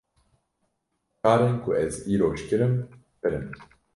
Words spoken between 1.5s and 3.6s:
ku ez îroj bikim, pir in.